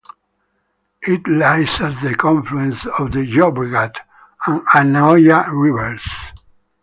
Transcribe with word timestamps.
It 1.03 1.27
lies 1.27 1.79
at 1.79 1.93
the 2.01 2.15
confluence 2.15 2.87
of 2.87 3.11
the 3.11 3.19
Llobregat 3.19 3.99
and 4.47 4.61
Anoia 4.73 5.45
rivers. 5.53 6.09